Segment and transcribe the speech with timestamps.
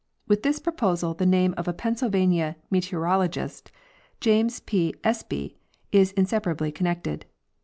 [0.27, 3.71] With this proposal the name of a Penn sylvania meteorologist,
[4.19, 4.95] James P.
[5.03, 5.59] Espy,
[5.91, 7.27] is inseparably connected.